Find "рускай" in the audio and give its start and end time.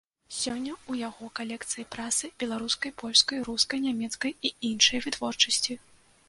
3.51-3.83